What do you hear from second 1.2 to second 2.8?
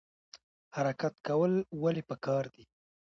کول ولې پکار دي؟